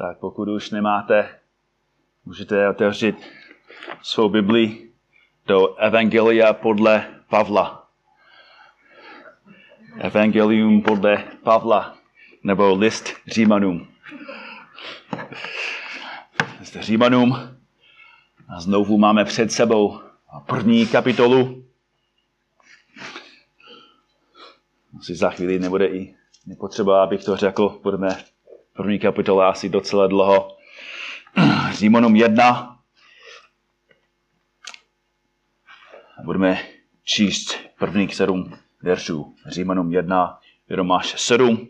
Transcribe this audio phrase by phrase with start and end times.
[0.00, 1.40] Tak pokud už nemáte,
[2.24, 3.16] můžete otevřít
[4.02, 4.90] svou Bibli
[5.46, 7.88] do Evangelia podle Pavla.
[9.98, 11.96] Evangelium podle Pavla,
[12.42, 13.88] nebo list Římanům.
[16.60, 17.32] List Římanům.
[18.48, 20.00] A znovu máme před sebou
[20.46, 21.64] první kapitolu.
[24.98, 26.14] Asi za chvíli nebude i
[26.46, 27.80] nepotřeba, abych to řekl.
[27.82, 28.08] Budeme
[28.82, 30.56] první kapitola asi docela dlouho.
[31.72, 32.76] Římanům 1.
[36.24, 36.58] Budeme
[37.04, 39.34] číst prvních sedm veršů.
[39.46, 40.38] Římanům 1,
[40.70, 41.68] Romáš 7,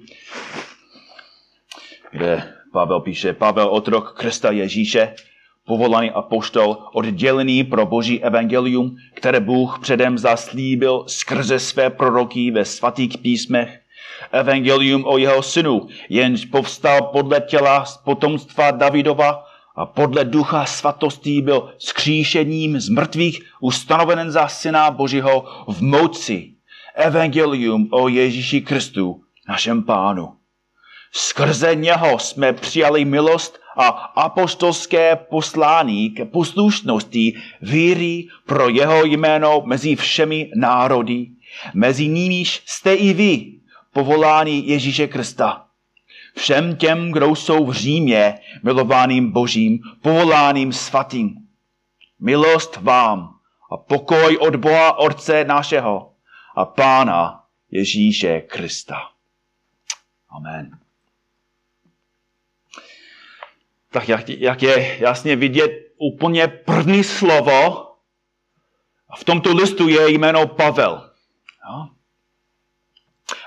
[2.10, 5.14] kde Pavel píše, Pavel otrok Krista Ježíše,
[5.66, 12.64] povolaný a poštol, oddělený pro boží evangelium, které Bůh předem zaslíbil skrze své proroky ve
[12.64, 13.80] svatých písmech,
[14.32, 19.44] evangelium o jeho synu, jenž povstal podle těla z potomstva Davidova
[19.76, 26.50] a podle ducha svatostí byl skříšením z mrtvých ustanoven za syna Božího v moci.
[26.94, 30.32] Evangelium o Ježíši Kristu, našem pánu.
[31.12, 39.96] Skrze něho jsme přijali milost a apostolské poslání ke poslušnosti víry pro jeho jméno mezi
[39.96, 41.26] všemi národy.
[41.74, 43.59] Mezi nimiž jste i vy,
[43.92, 45.66] povolání Ježíše Krista.
[46.36, 51.48] Všem těm, kdo jsou v Římě, milovaným Božím, povoláným svatým.
[52.20, 53.38] Milost vám
[53.70, 56.12] a pokoj od Boha Otce našeho
[56.56, 59.10] a Pána Ježíše Krista.
[60.28, 60.78] Amen.
[63.90, 67.90] Tak jak, jak je jasně vidět, úplně první slovo
[69.16, 71.10] v tomto listu je jméno Pavel.
[71.70, 71.88] Jo?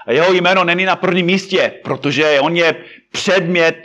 [0.08, 2.76] A jeho jméno není na prvním místě, protože on je
[3.12, 3.84] předmět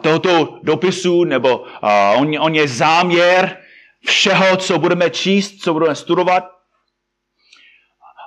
[0.00, 1.64] tohoto dopisu, nebo
[2.16, 3.56] on, on je záměr
[4.06, 6.44] všeho, co budeme číst, co budeme studovat.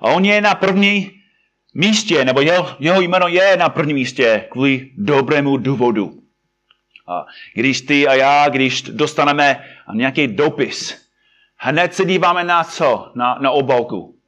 [0.02, 1.12] A on je na první
[1.74, 6.12] místě, nebo jeho, jeho jméno je na prvním místě kvůli dobrému důvodu.
[7.08, 11.08] A když ty a já, když dostaneme nějaký dopis,
[11.58, 13.12] hned se díváme na co?
[13.16, 14.20] Na, na obalku.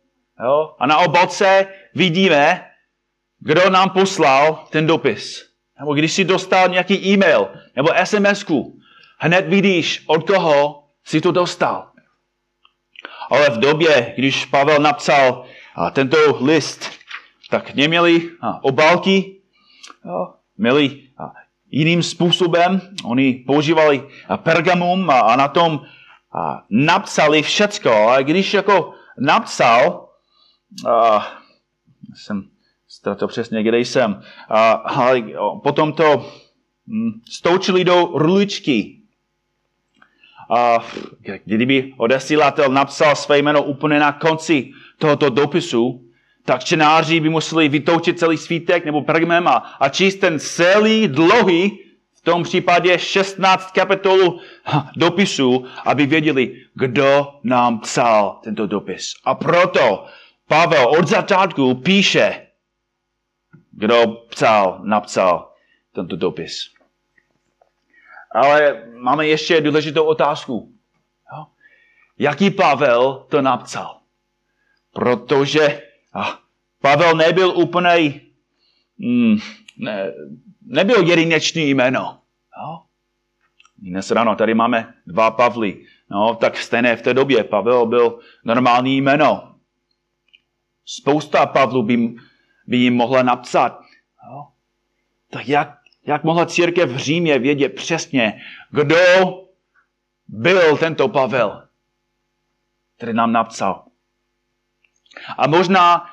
[0.43, 0.75] Jo?
[0.79, 2.65] A na obalce vidíme,
[3.45, 5.45] kdo nám poslal ten dopis.
[5.79, 8.45] Nebo když si dostal nějaký e-mail nebo sms
[9.17, 11.91] hned vidíš, od koho si to dostal.
[13.29, 15.45] Ale v době, když Pavel napsal
[15.91, 16.91] tento list,
[17.49, 18.29] tak neměli
[18.61, 19.41] obálky,
[20.57, 21.01] měli
[21.71, 22.81] jiným způsobem.
[23.03, 25.81] Oni používali pergamum a na tom
[26.69, 28.07] napsali všecko.
[28.09, 30.09] A když jako napsal,
[32.15, 32.49] jsem
[33.17, 34.21] to přesně, kde jsem.
[34.49, 35.15] A, a
[35.63, 36.31] potom to
[36.87, 39.01] hm, stoučili do ruličky.
[40.49, 40.79] A
[41.45, 46.01] kdyby odesílatel napsal své jméno úplně na konci tohoto dopisu,
[46.45, 51.79] tak čenáři by museli vytoučit celý svítek nebo pergamem a, a číst ten celý dlouhý,
[52.17, 54.39] v tom případě 16 kapitolů
[54.95, 59.13] dopisu, aby věděli, kdo nám psal tento dopis.
[59.23, 60.05] A proto
[60.47, 62.44] Pavel od začátku píše,
[63.75, 65.51] kdo psal, napsal
[65.91, 66.71] tento dopis.
[68.31, 70.73] Ale máme ještě důležitou otázku.
[71.33, 71.45] Jo?
[72.19, 73.99] Jaký Pavel to napsal?
[74.93, 75.81] Protože
[76.13, 76.39] a
[76.81, 78.21] Pavel nebyl úplně,
[78.97, 79.37] mm,
[79.77, 80.13] ne,
[80.61, 82.19] nebyl jedinečný jméno.
[82.57, 82.81] Jo?
[83.77, 85.85] Dnes ráno tady máme dva Pavly.
[86.09, 89.55] No, tak stejné v té době Pavel byl normální jméno.
[90.85, 92.15] Spousta Pavlů by
[92.67, 93.81] by jim mohla napsat.
[94.29, 94.47] Jo?
[95.29, 98.95] Tak jak, jak mohla církev v Římě vědět přesně, kdo
[100.27, 101.67] byl tento Pavel,
[102.97, 103.85] který nám napsal?
[105.37, 106.05] A možná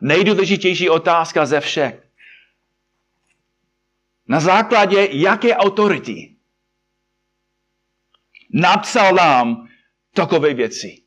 [0.00, 2.08] nejdůležitější otázka ze všech.
[4.28, 6.36] Na základě jaké autority
[8.50, 9.68] napsal nám
[10.14, 11.02] takové věci?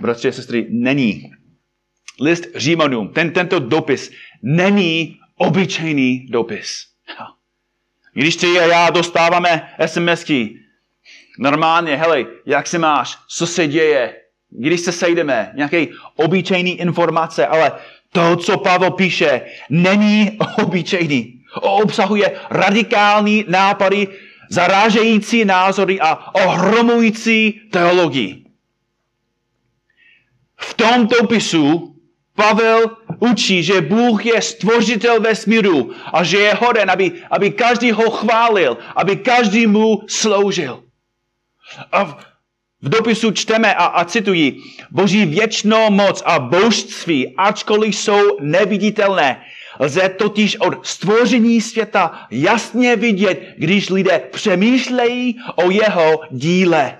[0.00, 1.33] Bratři a sestry, není
[2.20, 4.10] list Římanům, ten, tento dopis,
[4.42, 6.86] není obyčejný dopis.
[8.12, 10.60] Když ty a já dostáváme SMSky,
[11.38, 14.16] normálně, hele, jak se máš, co se děje,
[14.50, 17.72] když se sejdeme, nějaké obyčejný informace, ale
[18.12, 21.40] to, co Pavel píše, není obyčejný.
[21.60, 24.08] Obsahuje radikální nápady,
[24.50, 28.44] zarážející názory a ohromující teologii.
[30.56, 31.93] V tomto pisu
[32.36, 38.10] Pavel učí, že Bůh je stvořitel vesmíru a že je hoden, aby, aby každý ho
[38.10, 40.82] chválil, aby každý mu sloužil.
[41.92, 42.16] A v,
[42.82, 44.60] v dopisu čteme a, a cituji,
[44.90, 49.42] Boží věčnou moc a božství, ačkoliv jsou neviditelné,
[49.78, 56.98] lze totiž od stvoření světa jasně vidět, když lidé přemýšlejí o jeho díle.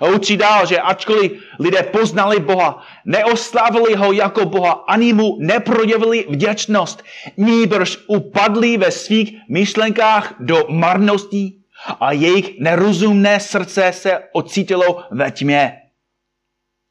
[0.00, 6.26] A učí dál, že ačkoliv lidé poznali Boha, neoslávili ho jako Boha, ani mu neprojevili
[6.28, 7.02] vděčnost,
[7.36, 11.60] níbrž upadli ve svých myšlenkách do marností
[12.00, 15.79] a jejich nerozumné srdce se ocítilo ve tmě.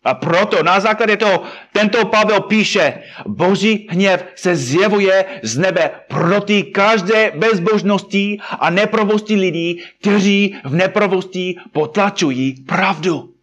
[0.09, 6.63] A proto na základě toho tento Pavel píše, boží hněv se zjevuje z nebe proti
[6.63, 13.33] každé bezbožnosti a nepravosti lidí, kteří v nepravosti potlačují pravdu.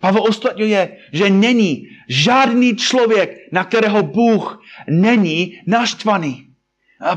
[0.00, 6.49] Pavel ostatňuje, že není žádný člověk, na kterého Bůh není naštvaný.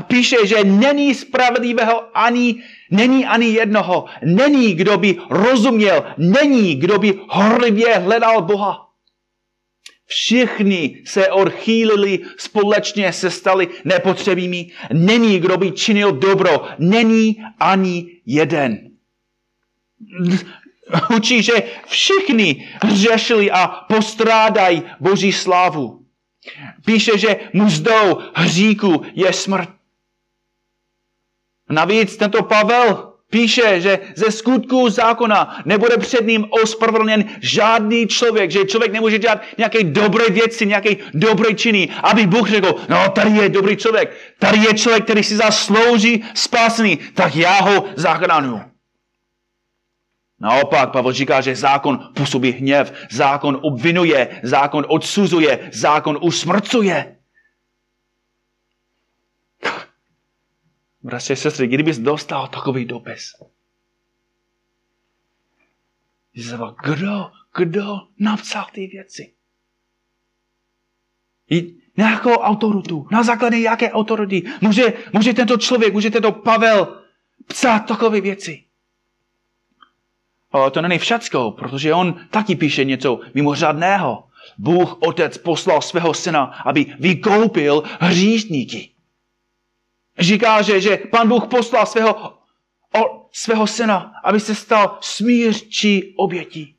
[0.06, 4.04] Píše, že není spravedlivého ani, není ani jednoho.
[4.22, 6.04] Není, kdo by rozuměl.
[6.18, 8.80] Není, kdo by horlivě hledal Boha.
[10.06, 14.70] Všichni se odchýlili, společně se stali nepotřebými.
[14.92, 16.66] Není, kdo by činil dobro.
[16.78, 18.90] Není ani jeden.
[21.16, 21.52] Učí, že
[21.86, 26.04] všichni řešili a postrádají Boží slávu.
[26.84, 29.73] Píše, že muzdou hříku je smrt.
[31.70, 38.64] Navíc tento Pavel píše, že ze skutků zákona nebude před ním ospravedlněn žádný člověk, že
[38.64, 43.48] člověk nemůže dělat nějaké dobré věci, nějaké dobré činy, aby Bůh řekl, no tady je
[43.48, 48.60] dobrý člověk, tady je člověk, který si zaslouží spásný, tak já ho zachránu.
[50.40, 57.16] Naopak, Pavel říká, že zákon působí hněv, zákon obvinuje, zákon odsuzuje, zákon usmrcuje.
[61.04, 63.32] Bratři a sestry, kdybys dostal takový dopis,
[66.84, 69.32] kdo, kdo napsal ty věci?
[71.50, 77.02] I nějakou autoritu, na základě jaké autority může, může tento člověk, může tento Pavel
[77.46, 78.64] psát takové věci.
[80.52, 84.28] Ale to není všecko, protože on taky píše něco mimořádného.
[84.58, 88.93] Bůh Otec poslal svého syna, aby vykoupil hříšníky.
[90.18, 92.38] Říká, že, že pan Bůh poslal svého,
[92.94, 96.76] o, svého syna, aby se stal smírčí obětí.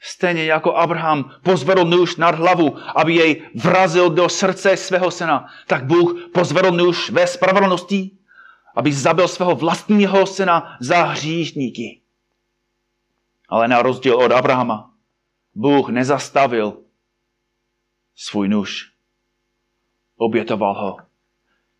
[0.00, 5.84] Stejně jako Abraham pozvedl nůž nad hlavu, aby jej vrazil do srdce svého syna, tak
[5.84, 8.10] Bůh pozvedl nůž ve spravedlnosti
[8.74, 12.00] aby zabil svého vlastního syna za hříšníky.
[13.48, 14.94] Ale na rozdíl od Abrahama,
[15.54, 16.82] Bůh nezastavil
[18.14, 18.92] svůj nůž.
[20.16, 20.96] Obětoval ho.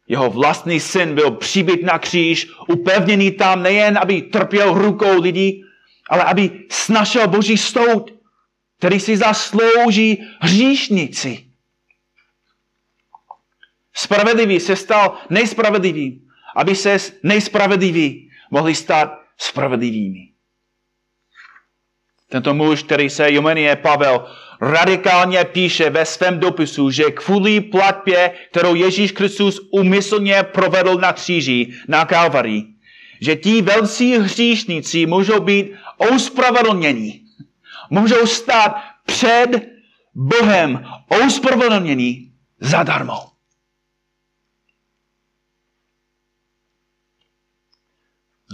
[0.08, 5.64] Jeho vlastní syn byl přibyt na kříž, upevněný tam nejen, aby trpěl rukou lidí,
[6.10, 8.14] ale aby snašel boží soud,
[8.78, 11.44] který si zaslouží hříšníci.
[13.94, 16.24] Spravedlivý se stal nejspravedlivým
[16.54, 20.33] aby se nejspravedliví mohli stát spravedlivými.
[22.28, 24.26] Tento muž, který se jmenuje Pavel,
[24.60, 31.72] radikálně píše ve svém dopisu, že kvůli platbě, kterou Ježíš Kristus umyslně provedl na kříži,
[31.88, 32.64] na Kalvarii,
[33.20, 37.20] že ti velcí hříšníci můžou být ospravedlněni.
[37.90, 38.76] Můžou stát
[39.06, 39.48] před
[40.14, 40.86] Bohem
[41.24, 43.14] ospravedlněni zadarmo.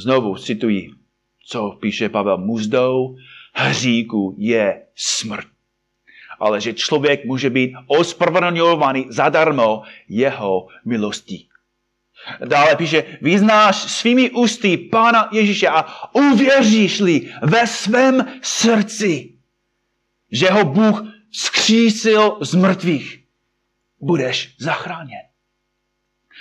[0.02, 0.90] Znovu cituji,
[1.46, 2.38] co píše Pavel.
[2.38, 3.16] Muzdou
[3.54, 5.46] hříku je smrt.
[6.40, 11.48] Ale že člověk může být ospravedlňovaný zadarmo jeho milostí.
[12.44, 19.32] Dále píše, vyznáš svými ústy Pána Ježíše a uvěříš-li ve svém srdci,
[20.32, 21.02] že ho Bůh
[21.32, 23.24] skřísil z mrtvých,
[24.00, 25.29] budeš zachráněn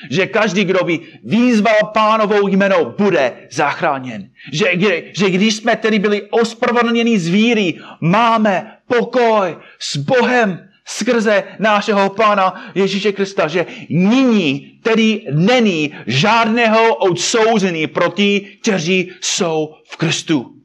[0.10, 4.30] že každý, kdo by výzval pánovou jméno, bude zachráněn.
[4.52, 4.72] Že,
[5.14, 12.72] že když jsme tedy byli ospravedlněni z víry, máme pokoj s Bohem skrze našeho Pána
[12.76, 20.56] Ježíše Krista, že nyní tedy není žádného odsouzení proti, kteří jsou v Kristu.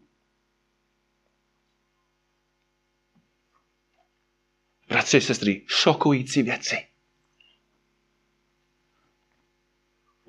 [4.89, 6.94] Bratři, sestry, šokující věci.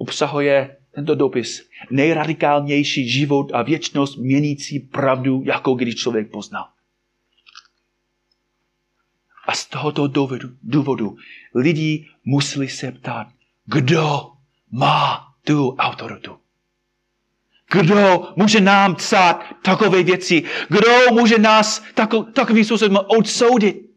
[0.06, 6.70] Obsahuje tento dopis nejradikálnější život a věčnost měnící pravdu, jako když člověk poznal.
[9.48, 11.18] A z tohoto důvodu, důvodu
[11.56, 13.28] lidi museli se ptát,
[13.66, 14.32] kdo
[14.72, 16.38] má tu autoritu.
[17.72, 20.44] Kdo může nám psát takové věci?
[20.70, 23.90] Kdo může nás takový, takovým způsobem odsoudit?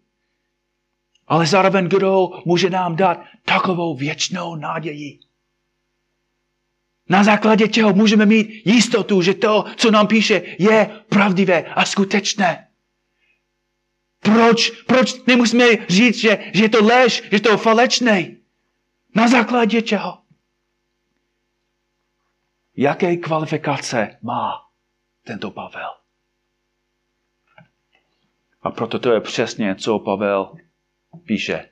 [1.26, 5.27] Ale zároveň kdo může nám dát takovou věčnou naději?
[7.08, 12.68] Na základě čeho můžeme mít jistotu, že to, co nám píše, je pravdivé a skutečné.
[14.20, 18.36] Proč, proč nemusíme říct, že, že je to lež, že je to falečný?
[19.14, 20.18] Na základě čeho?
[22.76, 24.66] Jaké kvalifikace má
[25.24, 25.90] tento Pavel?
[28.62, 30.56] A proto to je přesně, co Pavel
[31.24, 31.68] píše.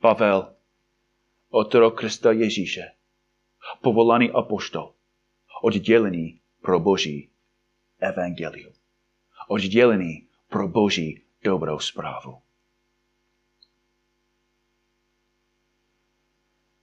[0.00, 0.54] Pavel,
[1.50, 2.92] otrok Krista Ježíše,
[3.80, 4.94] povolaný apoštol,
[5.62, 7.28] oddělený pro Boží
[7.98, 8.72] evangelium.
[9.48, 12.38] Oddělený pro Boží dobrou zprávu.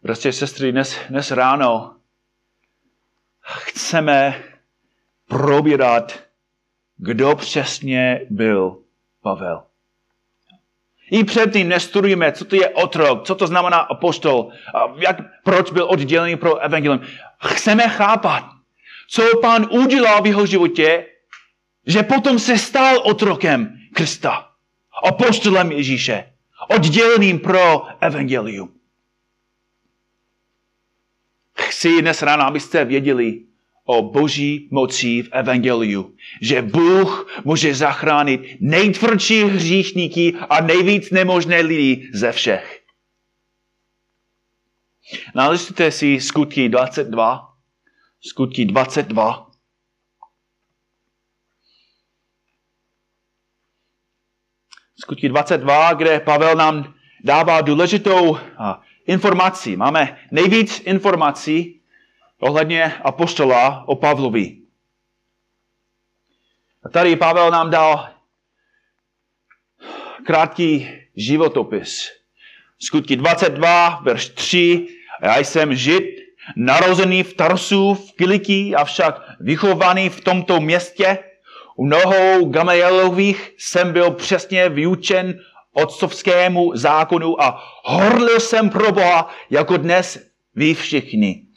[0.01, 1.95] Prostě sestry, dnes, dnes ráno
[3.41, 4.43] chceme
[5.25, 6.19] probírat,
[6.97, 8.83] kdo přesně byl
[9.21, 9.70] Pavel.
[11.11, 14.51] I předtím nestudujeme, co to je otrok, co to znamená apostol,
[14.95, 17.01] jak, proč byl oddělený pro evangelium.
[17.43, 18.43] Chceme chápat,
[19.09, 21.05] co pán udělal v jeho životě,
[21.87, 24.49] že potom se stal otrokem Krista,
[25.03, 26.33] apostolem Ježíše,
[26.67, 28.73] odděleným pro evangelium.
[31.57, 33.50] Chci dnes ráno, abyste věděli
[33.85, 36.15] o boží moci v evangeliu.
[36.41, 42.81] Že Bůh může zachránit nejtvrdší hříšníky a nejvíc nemožné lidi ze všech.
[45.35, 47.53] Nalistujte si skutky 22.
[48.21, 49.47] Skutky 22.
[54.95, 58.37] Skutky 22, kde Pavel nám dává důležitou
[59.05, 59.75] informací.
[59.75, 61.80] Máme nejvíc informací
[62.41, 64.57] ohledně apoštola o Pavlovi.
[66.83, 68.09] A tady Pavel nám dal
[70.25, 72.09] krátký životopis.
[72.79, 74.87] Skutky 22, verš 3.
[75.23, 76.03] Já jsem žid,
[76.55, 81.17] narozený v Tarsu v Kiliky, avšak vychovaný v tomto městě.
[81.75, 85.39] U nohou Gamalielových jsem byl přesně vyučen
[85.73, 91.50] otcovskému zákonu a horlil jsem pro Boha, jako dnes vy všichni.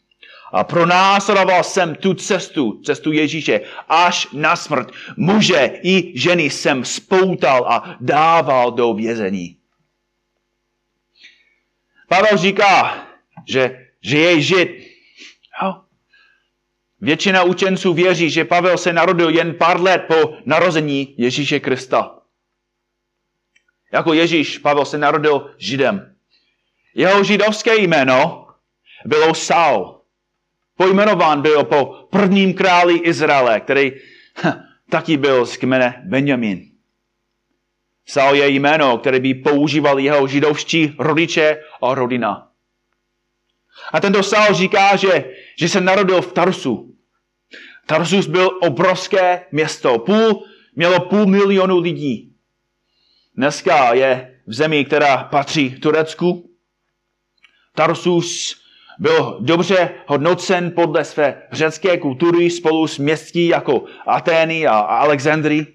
[0.53, 4.93] A pronásledoval jsem tu cestu, cestu Ježíše, až na smrt.
[5.17, 9.57] Muže i ženy jsem spoutal a dával do vězení.
[12.09, 13.05] Pavel říká,
[13.49, 14.69] že, že je žid.
[15.63, 15.81] Jo.
[17.01, 22.19] Většina učenců věří, že Pavel se narodil jen pár let po narození Ježíše Krista.
[23.93, 26.17] Jako Ježíš, Pavel se narodil židem.
[26.95, 28.47] Jeho židovské jméno
[29.05, 29.94] bylo Saul.
[30.77, 33.93] Pojmenován byl po prvním králi Izraele, který
[34.37, 36.71] ha, taky byl z kmene Benjamin.
[38.07, 42.51] Saul je jméno, které by používal jeho židovští rodiče a rodina.
[43.93, 45.25] A tento Saul říká, že,
[45.59, 46.95] že se narodil v Tarsu.
[47.87, 49.99] Tarsus byl obrovské město.
[49.99, 50.45] Půl,
[50.77, 52.35] mělo půl milionu lidí.
[53.37, 56.51] Dneska je v zemi, která patří Turecku.
[57.75, 58.57] Tarsus
[58.99, 65.67] byl dobře hodnocen podle své řecké kultury spolu s městí jako Atény a Alexandry.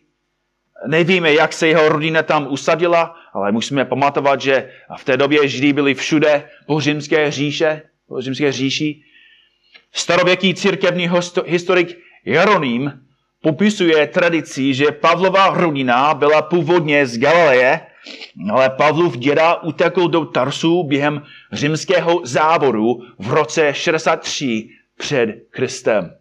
[0.88, 5.74] Nevíme, jak se jeho rodina tam usadila, ale musíme pamatovat, že v té době Židy
[5.74, 9.02] byli všude po římské říše, po římské říši.
[9.92, 11.10] Starověký církevní
[11.46, 12.92] historik Jeroným
[13.42, 17.82] popisuje tradici, že Pavlova rodina byla původně z Galileje,
[18.52, 26.16] ale Pavlov děda utekl do Tarsu během římského záboru v roce 63 před Kristem.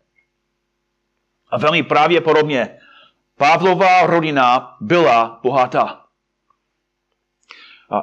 [1.51, 2.79] A velmi pravděpodobně
[3.37, 6.05] Pavlova rodina byla bohatá.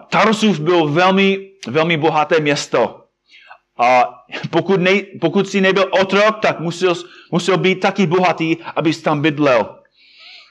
[0.10, 3.02] Tarsus byl velmi, velmi bohaté město.
[3.78, 4.04] A
[4.50, 6.96] pokud, nej, pokud si nebyl otrok, tak musel,
[7.32, 9.80] musel být taky bohatý, abys tam bydlel.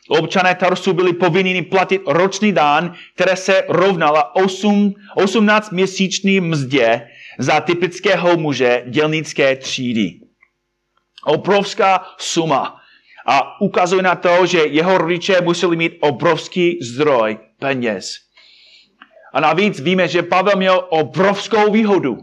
[0.08, 7.08] Občané Tarsu byli povinni platit roční dán, které se rovnala 8, 18 měsíční mzdě
[7.38, 10.20] za typického muže dělnické třídy.
[11.24, 12.80] Obrovská suma.
[13.26, 18.16] A ukazuje na to, že jeho rodiče museli mít obrovský zdroj peněz.
[19.32, 22.18] A navíc víme, že Pavel měl obrovskou výhodu.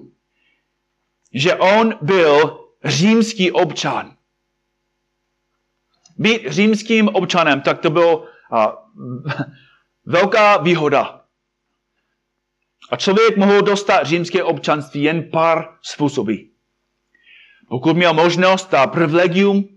[1.33, 4.11] Že on byl římský občan
[6.17, 8.77] být římským občanem, tak to bylo a,
[10.05, 11.21] velká výhoda.
[12.91, 16.35] A člověk mohl dostat římské občanství jen pár způsoby.
[17.69, 19.67] Pokud měl možnost a privilegium,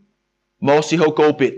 [0.60, 1.54] mohl si ho koupit.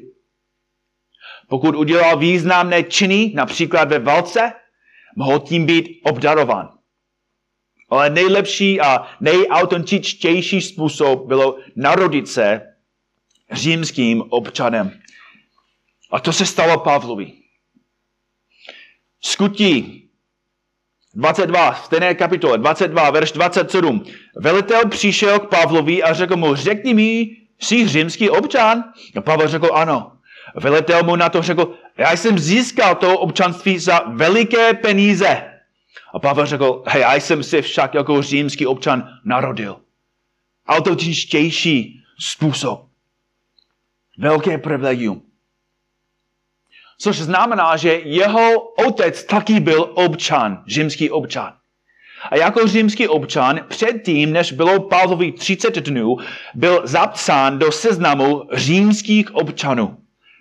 [1.49, 4.53] Pokud udělal významné činy, například ve válce,
[5.17, 6.69] mohl tím být obdarovan.
[7.91, 12.76] Ale nejlepší a nejautentičtější způsob bylo narodit se
[13.53, 15.01] římským občanem.
[16.13, 17.33] A to se stalo Pavlovi.
[19.21, 20.07] Skutí
[21.15, 24.05] 22, v stejné kapitole, 22, verš 27.
[24.37, 28.85] Velitel přišel k Pavlovi a řekl mu, řekni mi, jsi římský občan?
[29.17, 30.13] A Pavel řekl, ano.
[30.55, 35.53] Velitel mu na to řekl, já jsem získal to občanství za veliké peníze.
[36.15, 39.81] A Pavel řekl, hej, já jsem si však jako římský občan narodil.
[40.69, 42.87] Autentičtější způsob.
[44.19, 45.23] Velké privilegium.
[46.99, 51.53] Což znamená, že jeho otec taky byl občan, římský občan.
[52.31, 56.17] A jako římský občan předtím, než bylo Pavlovi 30 dnů,
[56.55, 59.97] byl zapsán do seznamu římských občanů.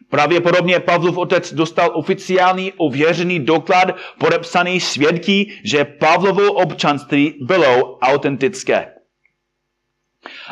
[0.09, 8.93] Pravděpodobně Pavlov otec dostal oficiální ověřený doklad podepsaný svědky, že Pavlovo občanství bylo autentické.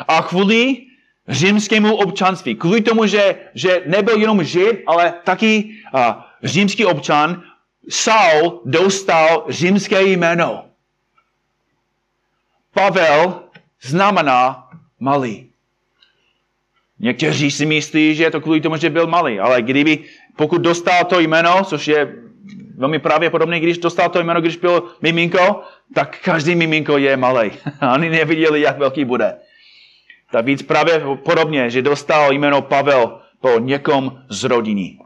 [0.08, 0.76] A kvůli
[1.28, 7.42] římskému občanství, kvůli tomu, že, že nebyl jenom žid, ale taky a, římský občan,
[7.88, 10.64] Saul dostal římské jméno.
[12.74, 13.42] Pavel
[13.82, 14.68] znamená
[15.00, 15.50] malý.
[16.98, 20.04] Někteří si myslí, že je to kvůli tomu, že byl malý, ale kdyby,
[20.36, 22.14] pokud dostal to jméno, což je
[22.76, 25.62] velmi pravděpodobné, když dostal to jméno, když byl miminko,
[25.94, 27.50] tak každý miminko je malý.
[27.94, 29.36] Oni neviděli, jak velký bude.
[30.34, 34.98] Tak víc pravděpodobně, že dostal jméno Pavel po někom z rodiny.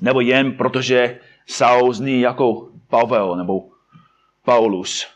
[0.00, 3.68] Nebo jen protože Saul zní jako Pavel nebo
[4.44, 5.06] Paulus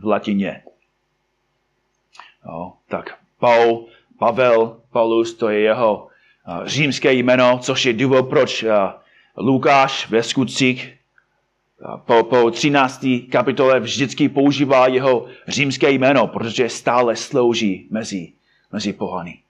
[0.00, 0.62] v latině.
[2.46, 3.86] Jo, tak Paul
[4.18, 6.08] Pavel, Paulus, to je jeho
[6.64, 8.64] římské jméno, což je důvod, proč
[9.36, 10.98] Lukáš ve skutcích
[12.04, 13.06] po, po 13.
[13.32, 18.32] kapitole vždycky používá jeho římské jméno, protože stále slouží mezi,
[18.72, 19.40] mezi pohany.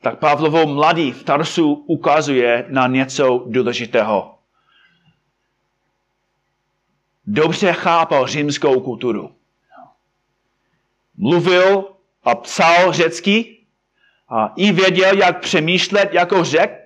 [0.00, 4.38] Tak Pavlovo mladý v Tarsu ukazuje na něco důležitého.
[7.26, 9.34] Dobře chápal římskou kulturu.
[11.16, 11.84] Mluvil
[12.24, 13.58] a psal řecky
[14.28, 16.81] a i věděl, jak přemýšlet jako řek.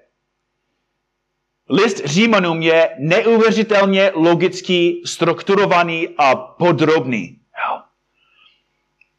[1.70, 7.40] List Římanům je neuvěřitelně logicky strukturovaný a podrobný.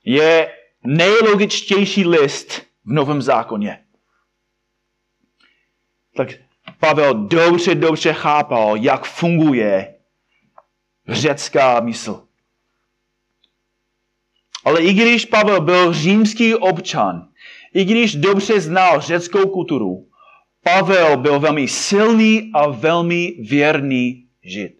[0.05, 3.83] Je nejlogičtější list v Novém zákoně.
[6.15, 6.29] Tak
[6.79, 9.95] Pavel dobře, dobře chápal, jak funguje
[11.07, 12.27] řecká mysl.
[14.65, 17.29] Ale i když Pavel byl římský občan,
[17.73, 20.07] i když dobře znal řeckou kulturu,
[20.67, 24.71] Pavel byl velmi silný a velmi věrný žid.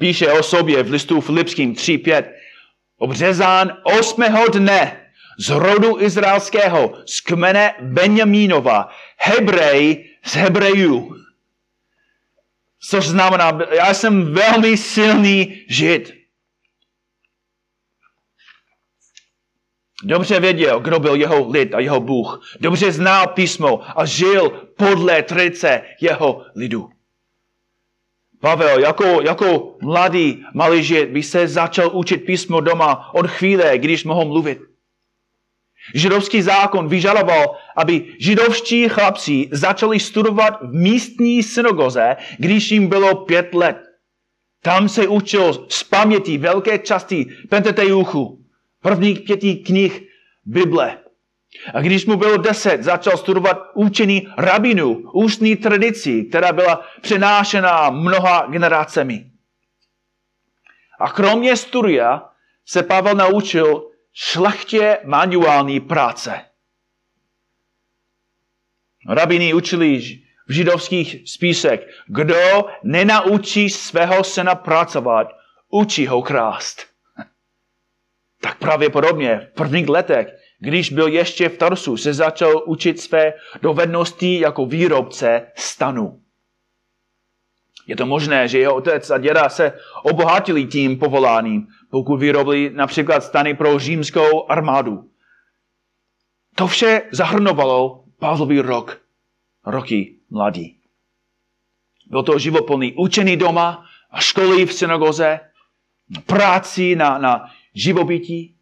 [0.00, 2.24] Píše o sobě v listu Filipským 3.5.
[2.98, 5.00] Obřezán osmého dne
[5.38, 11.16] z rodu izraelského, z kmene Benjamínova, Hebrej z Hebrejů.
[12.80, 16.15] Což znamená, já jsem velmi silný žid.
[20.04, 22.56] Dobře věděl, kdo byl jeho lid a jeho Bůh.
[22.60, 26.88] Dobře znal písmo a žil podle trice jeho lidu.
[28.40, 34.04] Pavel jako, jako mladý malý žid by se začal učit písmo doma od chvíle, když
[34.04, 34.58] mohl mluvit.
[35.94, 43.54] Židovský zákon vyžadoval, aby židovští chlapci začali studovat v místní synagoze, když jim bylo pět
[43.54, 43.76] let.
[44.62, 48.45] Tam se učil z paměti velké části Pentateuchu
[48.86, 50.08] prvních pěti knih
[50.44, 50.98] Bible.
[51.74, 58.46] A když mu bylo deset, začal studovat učení rabinu, ústní tradici, která byla přenášena mnoha
[58.46, 59.30] generacemi.
[61.00, 62.30] A kromě studia
[62.66, 66.40] se Pavel naučil šlechtě manuální práce.
[69.08, 69.98] Rabini učili
[70.48, 75.28] v židovských spísech, kdo nenaučí svého syna pracovat,
[75.70, 76.95] učí ho krást.
[78.46, 80.28] Tak pravděpodobně v prvních letech,
[80.58, 83.32] když byl ještě v Tarsu, se začal učit své
[83.62, 86.20] dovednosti jako výrobce stanu.
[87.86, 93.20] Je to možné, že jeho otec a děda se obohatili tím povoláním, pokud vyrobili například
[93.20, 95.10] stany pro římskou armádu.
[96.54, 99.00] To vše zahrnovalo Pavlový rok,
[99.64, 100.78] roky mladí.
[102.06, 105.40] Byl to živoplný učený doma a školy v synagoze,
[106.26, 108.56] práci na, na živobytí.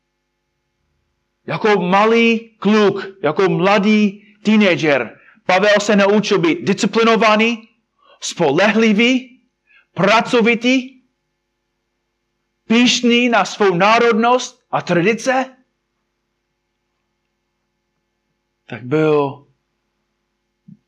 [1.47, 7.69] Jako malý kluk, jako mladý teenager, Pavel se naučil být disciplinovaný,
[8.21, 9.41] spolehlivý,
[9.95, 11.03] pracovitý,
[12.69, 15.57] píšný na svou národnost a tradice.
[18.67, 19.47] Tak byl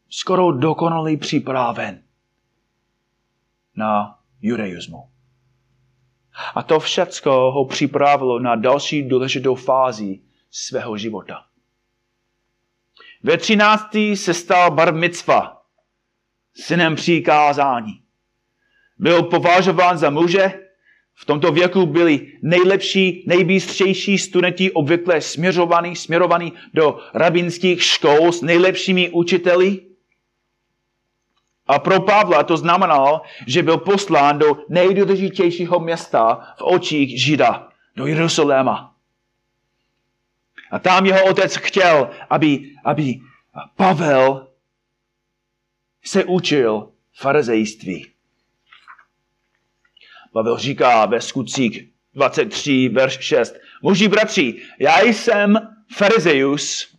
[0.08, 2.02] skoro dokonalý připraven
[3.76, 5.15] na judaismu.
[6.54, 10.20] A to všecko ho připravilo na další důležitou fázi
[10.50, 11.44] svého života.
[13.22, 15.62] Ve třináctý se stal bar mitzva,
[16.54, 18.02] synem přikázání.
[18.98, 20.66] Byl považován za muže,
[21.14, 29.10] v tomto věku byli nejlepší, nejbystřejší studenti obvykle směřovaní, směrovaní do rabinských škol s nejlepšími
[29.10, 29.80] učiteli.
[31.66, 38.06] A pro Pavla to znamenalo, že byl poslán do nejdůležitějšího města v očích Žida, do
[38.06, 38.94] Jeruzaléma.
[40.70, 43.20] A tam jeho otec chtěl, aby, aby
[43.76, 44.48] Pavel
[46.04, 48.10] se učil farizejství.
[50.32, 53.54] Pavel říká ve skutcích 23, verš 6.
[53.82, 55.54] Muži bratři, já jsem
[55.96, 56.96] farizeus,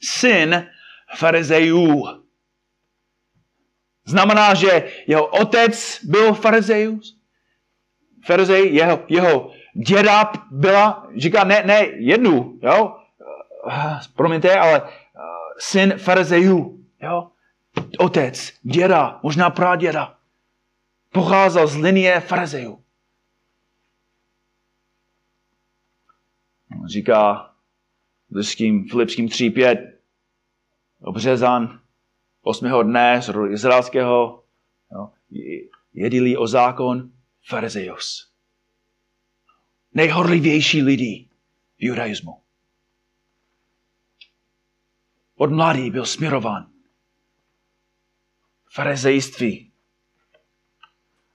[0.00, 0.66] syn
[1.16, 2.25] farizejů.
[4.06, 7.18] Znamená, že jeho otec byl farizeus?
[8.24, 9.50] Farizej, jeho, jeho
[9.86, 12.96] děda byla, říká ne, ne jednu, jo,
[14.16, 14.88] promiňte, ale uh,
[15.58, 17.30] syn farizejů, jo,
[17.98, 20.18] otec, děda, možná praděda.
[21.12, 22.82] Pocházel z linie farizejů.
[26.86, 27.50] Říká
[28.30, 29.92] Liským, Filipským 3.5,
[31.00, 31.80] obřezan
[32.46, 32.82] 8.
[32.82, 34.42] dne z rodu izraelského,
[34.92, 35.10] jo,
[35.94, 37.10] jedilí o zákon
[37.42, 38.30] farizejus.
[39.94, 41.28] Nejhorlivější lidi
[41.78, 42.42] v judaismu.
[45.36, 46.70] Od mladý byl směrován
[48.70, 49.72] farizejství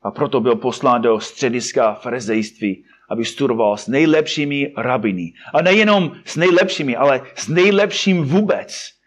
[0.02, 5.34] a proto byl poslán do střediska farizejství, aby studoval s nejlepšími rabiny.
[5.54, 9.01] A nejenom s nejlepšími, ale s nejlepším vůbec.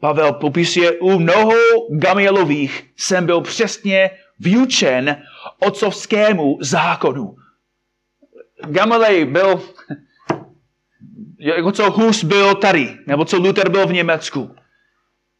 [0.00, 1.54] Pavel popisuje, u mnoho
[1.90, 5.22] Gamielových jsem byl přesně vyučen
[5.66, 7.36] otcovskému zákonu.
[8.66, 9.62] Gamelej byl,
[11.38, 14.56] jako co Hus byl tady, nebo co Luther byl v Německu.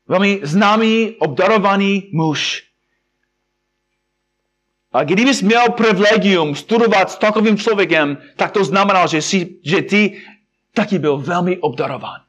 [0.09, 2.63] Velmi známý, obdarovaný muž.
[4.93, 10.23] A kdybys měl privilegium studovat s takovým člověkem, tak to znamená, že, jsi, že ty
[10.75, 12.26] taky byl velmi obdarován.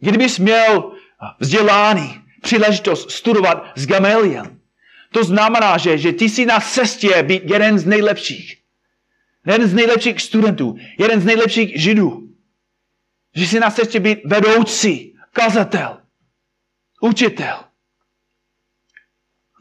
[0.00, 0.92] Kdybys měl
[1.40, 4.60] vzdělání, příležitost studovat s Gameliem,
[5.12, 8.62] to znamená, že, že ty jsi na cestě být jeden z nejlepších.
[9.46, 12.28] Jeden z nejlepších studentů, jeden z nejlepších židů.
[13.34, 16.00] Že jsi na cestě být vedoucí, kazatel,
[17.00, 17.64] učitel.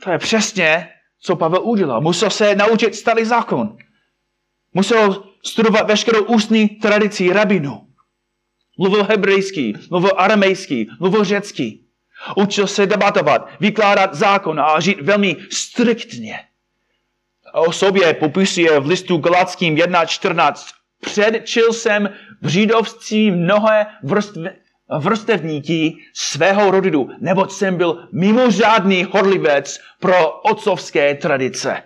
[0.03, 0.89] To je přesně
[1.21, 2.01] co Pavel udělal.
[2.01, 3.77] Musel se naučit starý zákon.
[4.73, 7.88] Musel studovat veškerou ústní tradici rabinu.
[8.79, 11.85] Mluvil hebrejský, mluvil aramejský, mluvil řecký.
[12.35, 16.39] Učil se debatovat, vykládat zákon a žít velmi striktně.
[17.53, 20.73] O sobě popisuje v listu Galackým 1.14.
[20.99, 22.09] Předčil jsem
[22.41, 24.49] v židovství mnohé vrstvy,
[24.99, 31.83] vrstevníky svého rodu, neboť jsem byl mimořádný horlivec pro otcovské tradice.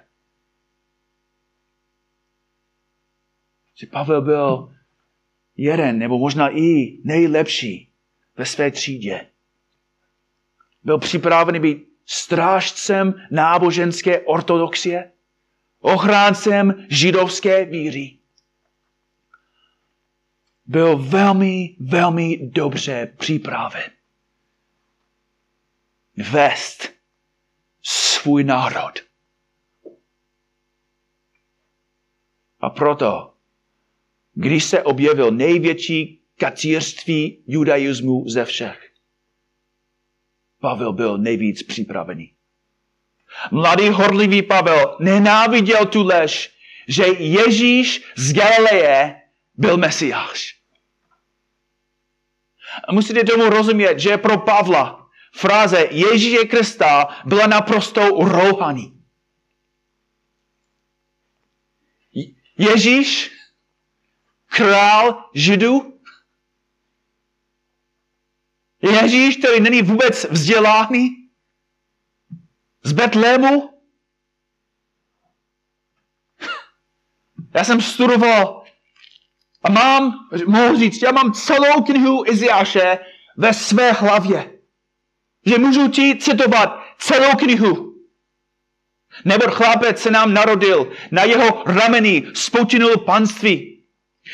[3.76, 4.73] Že Pavel byl
[5.58, 7.90] jeden, nebo možná i nejlepší
[8.38, 9.28] ve své třídě.
[10.84, 15.12] Byl připravený být strážcem náboženské ortodoxie,
[15.80, 18.18] ochráncem židovské víry
[20.66, 23.92] byl velmi, velmi dobře připraven.
[26.32, 26.90] Vést
[27.84, 29.00] svůj národ.
[32.60, 33.33] A proto,
[34.34, 38.90] když se objevil největší kacírství judaismu ze všech,
[40.60, 42.34] Pavel byl nejvíc připravený.
[43.52, 46.52] Mladý horlivý Pavel nenáviděl tu lež,
[46.88, 49.22] že Ježíš z Galileje
[49.56, 50.60] byl Mesiáš.
[52.92, 58.94] Musíte tomu rozumět, že pro Pavla fráze Ježíše Krista byla naprosto rouhaný.
[62.58, 63.32] Ježíš,
[64.56, 66.00] král Židů,
[68.82, 71.10] Ježíš, který není vůbec vzdělaný,
[72.84, 73.80] Z Betlému?
[77.56, 78.64] Já jsem studoval
[79.64, 83.00] a mám, mohu říct, já mám celou knihu Iziáše
[83.38, 84.60] ve své hlavě.
[85.46, 87.94] Že můžu ti citovat celou knihu.
[89.26, 93.73] Nebo chlapec se nám narodil, na jeho rameni spočinul panství.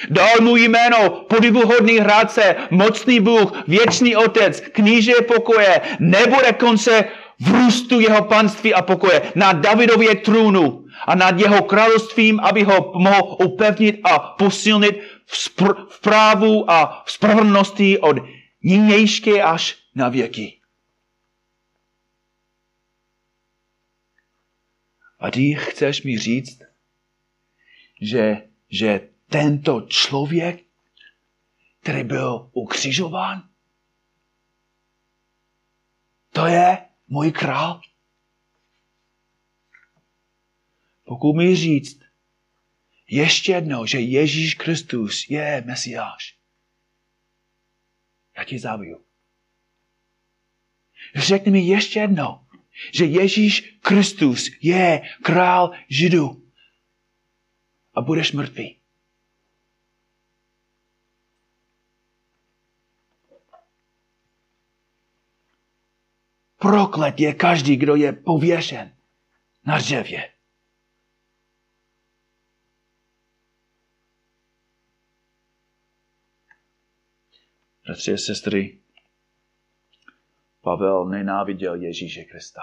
[0.09, 7.05] Dal mu jméno podivuhodný hrádce, mocný Bůh, věčný otec, kníže pokoje, nebude konce
[7.39, 12.91] v růstu jeho panství a pokoje, na Davidově trůnu a nad jeho královstvím, aby ho
[12.95, 18.17] mohl upevnit a posilnit v, spr- v právu a v spravedlnosti od
[18.63, 20.59] nynějšky až na věky.
[25.19, 26.59] A ty chceš mi říct,
[28.01, 28.37] že,
[28.69, 30.65] že tento člověk,
[31.79, 33.49] který byl ukřižován,
[36.33, 37.81] to je můj král.
[41.03, 41.99] Pokud mi říct
[43.07, 46.37] ještě jednou, že Ježíš Kristus je Mesiáš,
[48.37, 49.05] já ti zabiju.
[51.15, 52.39] Řekni mi ještě jednou,
[52.93, 56.51] že Ježíš Kristus je král Židů
[57.93, 58.78] a budeš mrtvý.
[66.59, 68.95] Proklet je každý, kdo je pověšen
[69.65, 70.33] na dřevě.
[77.85, 78.79] Bratři a sestry,
[80.61, 82.61] Pavel nenáviděl Ježíše Krista.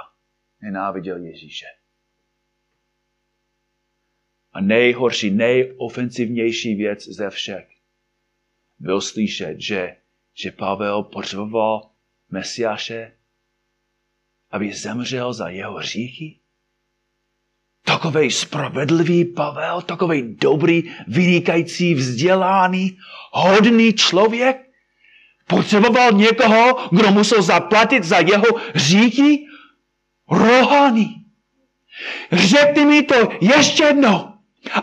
[0.60, 1.66] Nenáviděl Ježíše.
[4.52, 7.68] A nejhorší, nejofensivnější věc ze všech
[8.78, 9.96] byl slyšet, že,
[10.34, 11.90] že Pavel potřeboval
[12.30, 13.15] Mesiáše,
[14.56, 16.40] aby zemřel za jeho hříchy?
[17.84, 22.98] Takový spravedlivý Pavel, takový dobrý, vynikající, vzdělaný,
[23.32, 24.56] hodný člověk?
[25.46, 29.46] Potřeboval někoho, kdo musel zaplatit za jeho hříchy?
[30.30, 31.24] Rohaný.
[32.32, 34.32] Řekni mi to ještě jednou.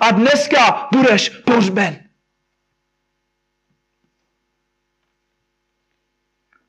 [0.01, 2.09] A dneska budeš pohřben.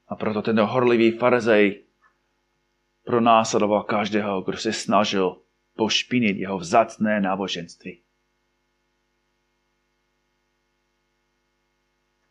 [0.09, 1.84] A proto ten horlivý farizej
[3.05, 5.37] pronásledoval každého, kdo se snažil
[5.77, 8.03] pošpinit jeho vzácné náboženství.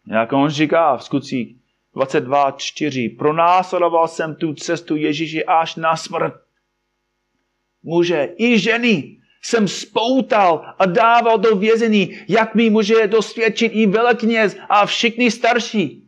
[0.08, 1.56] Jak on říká v skutcích
[1.96, 3.18] 22.4.
[3.18, 6.34] Pronásledoval jsem tu cestu Ježíši až na smrt.
[7.84, 14.58] Muže i ženy jsem spoutal a dával do vězení, jak mi může dosvědčit i velekněz
[14.70, 16.03] a všichni starší.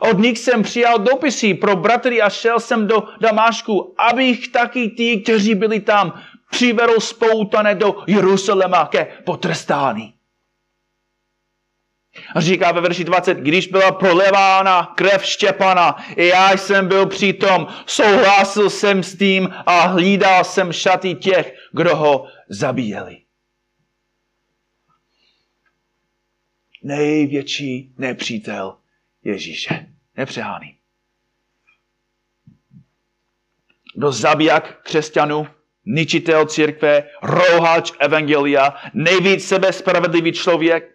[0.00, 5.20] Od nich jsem přijal dopisy pro bratry a šel jsem do Damášku, abych taky ti,
[5.20, 10.14] kteří byli tam, přivedl spoutané do Jeruzaléma ke potrestání.
[12.36, 18.70] Říká ve verši 20, když byla prolevána krev Štěpana, i já jsem byl přitom, souhlasil
[18.70, 23.20] jsem s tím a hlídal jsem šaty těch, kdo ho zabíjeli.
[26.82, 28.76] Největší nepřítel
[29.24, 29.86] Ježíše.
[30.16, 30.76] Nepřeháný.
[33.96, 35.46] Kdo zabiják křesťanů,
[35.86, 40.94] ničitel církve, rouhač evangelia, nejvíc sebespravedlivý člověk,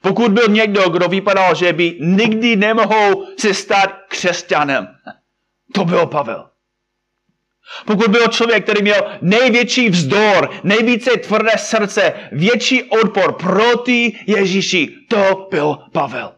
[0.00, 4.88] pokud byl někdo, kdo vypadal, že by nikdy nemohl se stát křesťanem,
[5.74, 6.50] to byl Pavel.
[7.86, 15.48] Pokud byl člověk, který měl největší vzdor, nejvíce tvrdé srdce, větší odpor proti Ježíši, to
[15.50, 16.35] byl Pavel.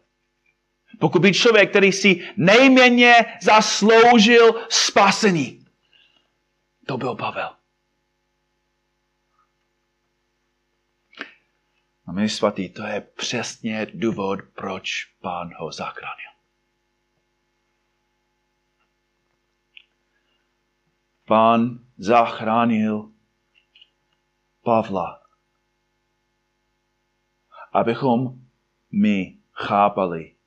[0.98, 5.66] Pokud byl člověk, který si nejméně zasloužil spasení,
[6.87, 7.54] to byl Pavel.
[12.06, 16.30] A my svatý, to je přesně důvod, proč pán ho zachránil.
[21.24, 23.12] Pán zachránil
[24.62, 25.22] Pavla,
[27.72, 28.40] abychom
[28.92, 30.38] my chápali,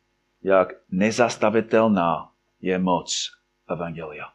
[0.44, 3.32] jak nezastavitelná je moc
[3.70, 4.26] Evangelia.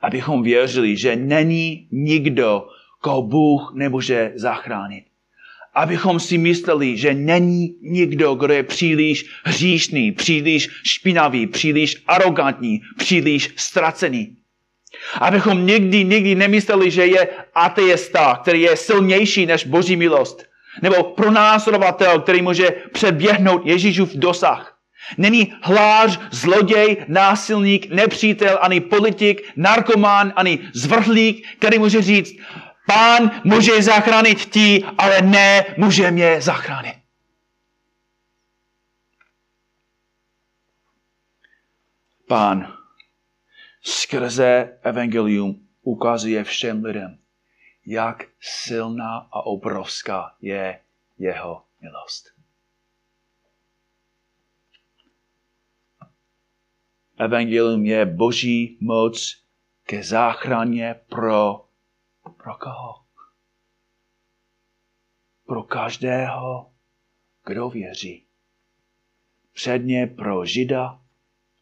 [0.00, 2.68] Abychom věřili, že není nikdo,
[3.00, 5.04] koho Bůh nemůže zachránit
[5.74, 13.54] abychom si mysleli, že není nikdo, kdo je příliš hříšný, příliš špinavý, příliš arrogantní, příliš
[13.56, 14.36] ztracený.
[15.20, 20.44] Abychom nikdy, nikdy nemysleli, že je ateista, který je silnější než boží milost.
[20.82, 24.78] Nebo pronásledovatel, který může předběhnout Ježíšův dosah.
[25.18, 32.32] Není hlář, zloděj, násilník, nepřítel, ani politik, narkoman, ani zvrhlík, který může říct,
[32.86, 36.94] pán může zachránit ti, ale ne může mě zachránit.
[42.28, 42.74] Pán
[43.84, 47.18] skrze evangelium ukazuje všem lidem,
[47.86, 50.80] jak silná a obrovská je
[51.18, 52.32] jeho milost.
[57.18, 59.44] Evangelium je boží moc
[59.84, 61.68] ke záchraně pro,
[62.36, 63.04] pro koho?
[65.46, 66.72] Pro každého,
[67.44, 68.26] kdo věří.
[69.52, 71.00] Předně pro Žida,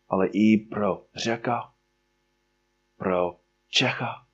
[0.09, 1.75] ale i pro Řeka,
[2.97, 4.27] pro Čecha,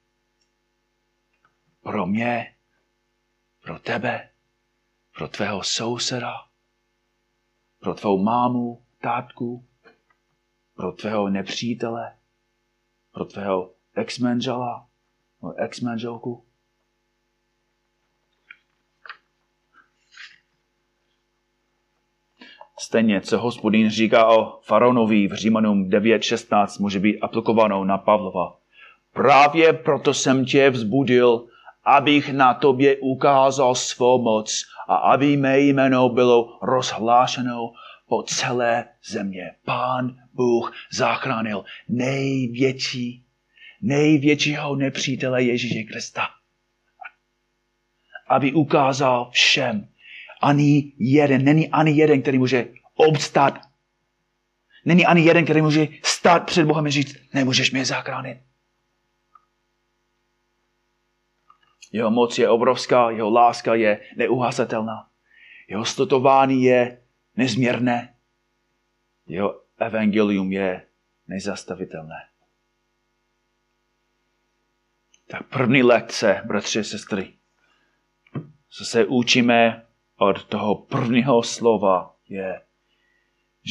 [1.86, 2.54] pro mě,
[3.62, 4.28] pro tebe,
[5.16, 6.34] pro tvého souseda,
[7.80, 9.64] pro tvou mámu, tátku,
[10.74, 12.16] pro tvého nepřítele,
[13.12, 14.88] pro tvého ex-manžela,
[15.56, 16.44] ex-manželku.
[22.78, 28.58] Stejně, co hospodin říká o faraonovi v Římanům 9.16, může být aplikovanou na Pavlova.
[29.12, 31.48] Právě proto jsem tě vzbudil,
[31.86, 37.72] abych na tobě ukázal svou moc a aby mé jméno bylo rozhlášeno
[38.08, 39.54] po celé země.
[39.64, 43.24] Pán Bůh zachránil největší,
[43.82, 46.28] největšího nepřítele Ježíše Krista.
[48.28, 49.88] Aby ukázal všem,
[50.42, 53.60] ani jeden, není ani jeden, který může obstát.
[54.84, 58.38] Není ani jeden, který může stát před Bohem a říct, nemůžeš mě zachránit.
[61.92, 65.08] Jeho moc je obrovská, jeho láska je neuhasatelná.
[65.68, 67.02] Jeho stotování je
[67.36, 68.14] nezměrné.
[69.26, 70.86] Jeho evangelium je
[71.28, 72.28] nezastavitelné.
[75.26, 77.32] Tak první lekce, bratři a sestry,
[78.68, 82.60] co se učíme od toho prvního slova je,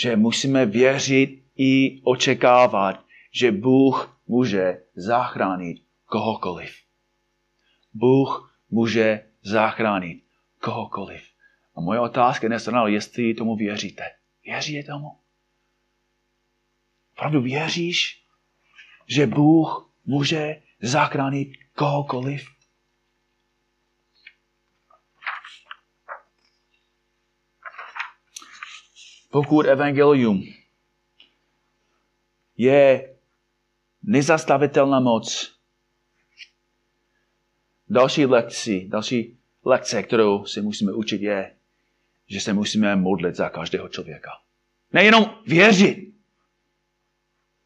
[0.03, 6.84] že musíme věřit i očekávat, že Bůh může zachránit kohokoliv.
[7.95, 10.23] Bůh může zachránit
[10.59, 11.23] kohokoliv.
[11.75, 14.03] A moje otázka dnes je, jestli tomu věříte.
[14.43, 15.19] Věříte tomu?
[17.13, 18.23] Opravdu věříš,
[19.07, 22.47] že Bůh může zachránit kohokoliv?
[29.31, 30.43] Pokud evangelium
[32.57, 33.15] je
[34.03, 35.54] nezastavitelná moc,
[37.89, 41.51] další lekci, další lekce, kterou si musíme učit, je,
[42.27, 44.29] že se musíme modlit za každého člověka.
[44.93, 46.13] Nejenom věřit,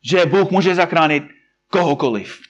[0.02, 1.24] že Bůh může zachránit
[1.68, 2.42] kohokoliv.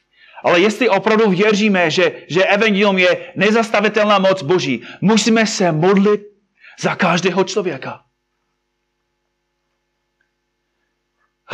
[0.43, 6.21] Ale jestli opravdu věříme, že, že evangelium je nezastavitelná moc Boží, musíme se modlit
[6.79, 8.03] za každého člověka.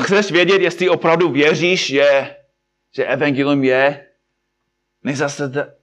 [0.02, 2.36] Chceš vědět, jestli opravdu věříš, že,
[2.96, 4.08] že evangelium je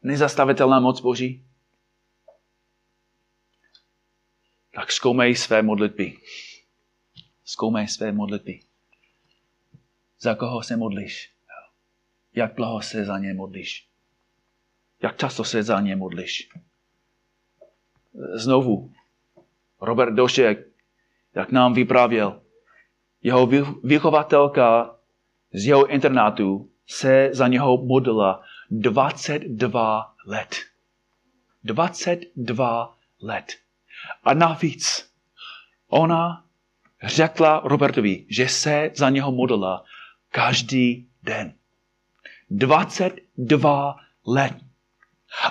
[0.03, 1.45] nezastavitelná moc Boží?
[4.75, 6.19] Tak zkoumej své modlitby.
[7.45, 8.61] Zkoumej své modlitby.
[10.21, 11.33] Za koho se modlíš?
[12.35, 13.89] Jak dlouho se za ně modlíš?
[15.03, 16.49] Jak často se za ně modlíš?
[18.35, 18.93] Znovu,
[19.81, 20.67] Robert Došek,
[21.35, 22.43] jak nám vyprávěl,
[23.23, 23.47] jeho
[23.85, 24.99] vychovatelka
[25.53, 30.57] z jeho internátu se za něho modlila 22 let.
[31.65, 33.53] 22 let.
[34.25, 35.13] A navíc
[35.89, 36.45] ona
[37.03, 39.85] řekla Robertovi, že se za něho modlila
[40.31, 41.55] každý den.
[42.51, 44.55] 22 let.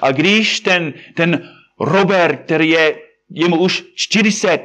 [0.01, 4.61] A když ten, ten Robert, který je jemu už 40,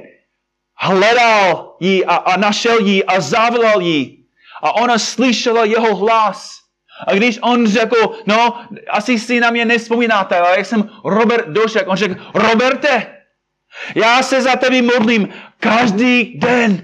[0.75, 4.25] hledal ji a, a našel ji a zavolal ji
[4.63, 6.66] a ona slyšela jeho hlas.
[7.07, 11.89] A když on řekl, no, asi si na mě nespomínáte, ale jak jsem Robert Došek,
[11.89, 13.07] on řekl, Roberte,
[13.95, 15.29] já se za tebe modlím
[15.61, 16.83] každý den.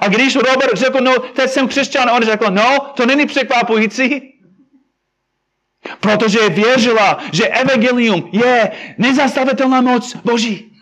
[0.00, 4.34] A když Robert řekl, no, teď jsem křesťan, on řekl, no, to není překvapující.
[6.00, 10.72] Protože věřila, že evangelium je nezastavitelná moc Boží.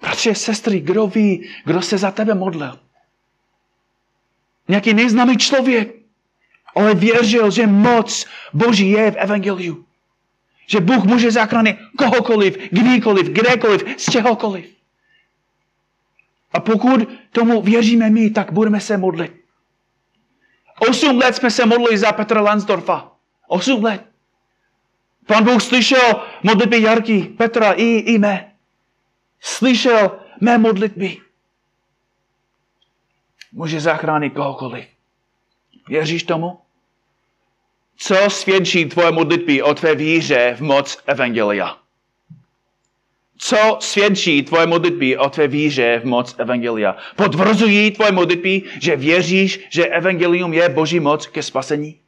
[0.00, 2.78] Bratři sestry, kdo ví, kdo se za tebe modlil?
[4.70, 5.94] Nějaký neznámý člověk,
[6.76, 9.84] ale věřil, že moc Boží je v evangeliu.
[10.66, 14.66] Že Bůh může zachránit kohokoliv, kdykoliv, kdekoliv, z čehokoliv.
[16.52, 19.32] A pokud tomu věříme my, tak budeme se modlit.
[20.88, 23.12] Osm let jsme se modlili za Petra Lansdorfa.
[23.48, 24.04] Osm let.
[25.26, 28.52] Pan Bůh slyšel modlitby Jarky, Petra i, i mé.
[29.40, 31.29] Slyšel mé modlitby.
[33.52, 34.84] Může zachránit kohokoliv.
[35.88, 36.58] Věříš tomu?
[37.96, 41.78] Co svědčí tvoje modlitby o tvé víře v moc Evangelia?
[43.42, 46.96] Co svědčí tvoje modlitby o tvé víře v moc Evangelia?
[47.16, 52.00] Potvrzují tvoje modlitby, že věříš, že Evangelium je Boží moc ke spasení?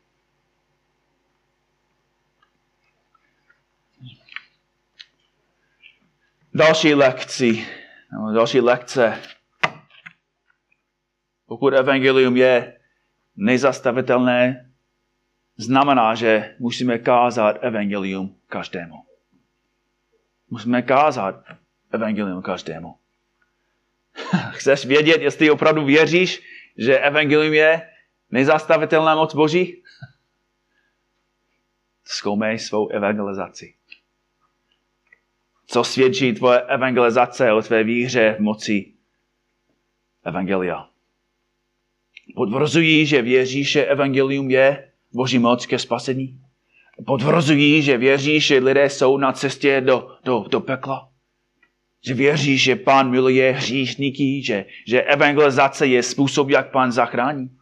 [6.55, 7.66] Další lekci,
[8.34, 9.22] další lekce.
[11.53, 12.80] Pokud Evangelium je
[13.36, 14.70] nezastavitelné,
[15.57, 19.05] znamená, že musíme kázat Evangelium každému.
[20.50, 21.44] Musíme kázat
[21.90, 22.96] evangelium každému.
[24.50, 26.42] Chceš vědět, jestli opravdu věříš,
[26.78, 27.90] že evangelium je
[28.30, 29.82] nezastavitelná moc Boží?
[32.05, 33.74] Zkoumej svou evangelizaci.
[35.66, 38.92] Co svědčí tvoje evangelizace o tvé víře v moci
[40.24, 40.91] evangelia?
[42.34, 46.42] Potvrzují, že věříš, že evangelium je Boží moc ke spasení?
[47.06, 51.08] potvrzují, že věří, že lidé jsou na cestě do, do, do pekla.
[52.06, 57.58] Že věří, že pán miluje hříšníky, že, že evangelizace je způsob, jak pán zachrání.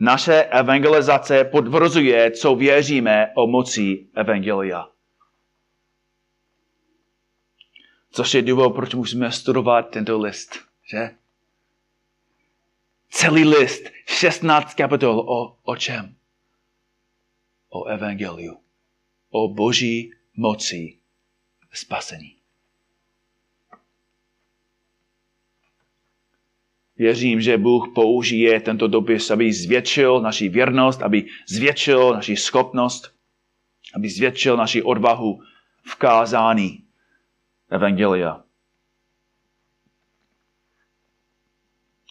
[0.00, 4.88] Naše evangelizace potvrzuje, co věříme o moci evangelia.
[8.10, 10.58] Což je důvod, proč musíme studovat tento list,
[10.90, 11.10] že?
[13.08, 16.16] Celý list, 16 kapitol o, o čem?
[17.76, 18.56] o evangeliu,
[19.30, 20.98] o boží moci
[21.72, 22.36] spasení.
[26.96, 33.14] Věřím, že Bůh použije tento dopis, aby zvětšil naši věrnost, aby zvětšil naši schopnost,
[33.94, 35.42] aby zvětšil naši odvahu
[35.82, 36.84] v kázání
[37.70, 38.44] Evangelia.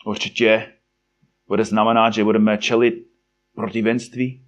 [0.06, 0.75] Určitě
[1.48, 3.08] bude znamenat, že budeme čelit
[3.56, 4.46] protivenství,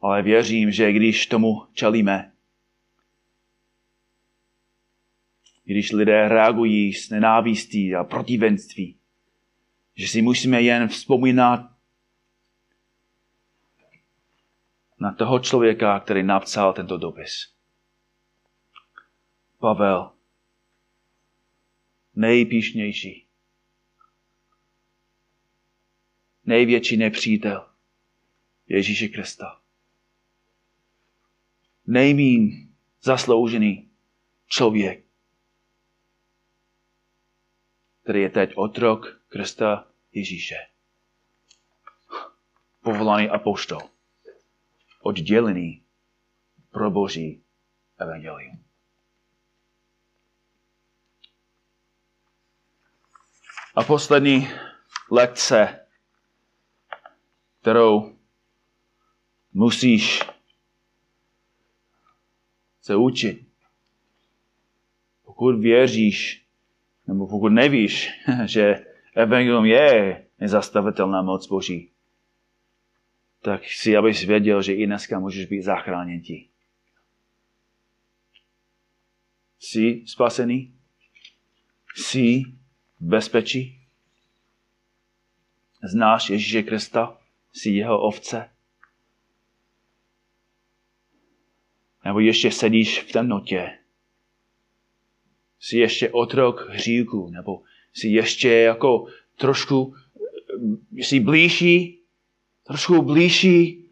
[0.00, 2.32] ale věřím, že když tomu čelíme,
[5.64, 8.98] když lidé reagují s nenávistí a protivenství,
[9.94, 11.72] že si musíme jen vzpomínat
[15.00, 17.52] na toho člověka, který napsal tento dopis.
[19.58, 20.12] Pavel,
[22.14, 23.26] nejpíšnější,
[26.44, 27.68] největší nepřítel
[28.68, 29.62] Ježíše Krista
[31.86, 33.90] nejmín zasloužený
[34.46, 35.04] člověk,
[38.02, 40.56] který je teď otrok Krista Ježíše.
[42.80, 43.80] Povolaný apoštol.
[45.00, 45.84] Oddělený
[46.70, 47.44] pro Boží
[47.98, 48.64] evangelium.
[53.74, 54.48] A poslední
[55.10, 55.81] lekce,
[57.62, 58.16] kterou
[59.52, 60.22] musíš
[62.80, 63.46] se učit.
[65.24, 66.46] Pokud věříš,
[67.06, 68.10] nebo pokud nevíš,
[68.44, 71.90] že evangelium je nezastavitelná moc Boží,
[73.40, 76.48] tak si, abys věděl, že i dneska můžeš být zachráněn ti.
[79.58, 80.74] Jsi spasený?
[81.96, 82.42] Jsi
[83.00, 83.78] v bezpečí?
[85.82, 87.21] Znáš Ježíše Krista?
[87.52, 88.50] Jsi jeho ovce?
[92.04, 93.78] Nebo ještě sedíš v temnotě.
[95.60, 97.62] Jsi ještě otrok hříku, nebo
[97.94, 99.94] jsi ještě jako trošku,
[100.92, 102.02] jsi blížší,
[102.64, 103.88] trošku blížší,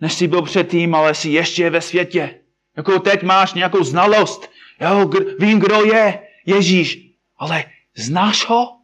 [0.00, 2.40] než jsi byl předtím, ale jsi ještě ve světě.
[2.76, 4.50] Jako teď máš nějakou znalost.
[4.80, 8.80] Jo, vím, kdo je Ježíš, ale znáš ho?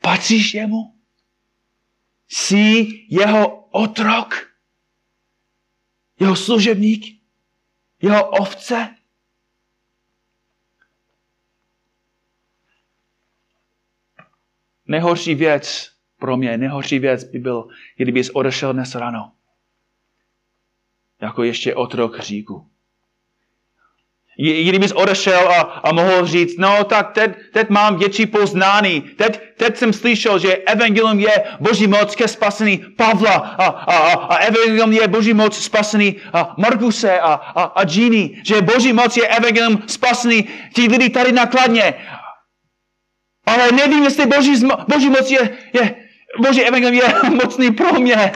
[0.00, 0.93] Patříš jemu?
[2.28, 4.54] Jsi jeho otrok?
[6.20, 7.24] Jeho služebník?
[8.04, 8.96] jeho ovce.
[14.86, 19.32] Nejhorší věc pro mě, nejhorší věc by byl, kdybys odešel dnes ráno.
[21.20, 22.20] Jako ještě otrok
[24.38, 24.68] hříku.
[24.68, 29.00] Kdybys odešel a, a mohl říct, no tak teď, teď mám větší poznání.
[29.00, 34.12] Teď, teď jsem slyšel, že evangelium je boží moc ke spasení Pavla a, a, a,
[34.12, 38.40] a evangelium je boží moc spasení a Markuse a, a, a Gini.
[38.44, 41.94] Že boží moc je evangelium spasení ti lidi tady nakladně.
[43.46, 44.54] Ale nevím, jestli boží,
[44.88, 45.94] boží moc je, je,
[46.38, 48.32] boží evangelium je mocný pro mě.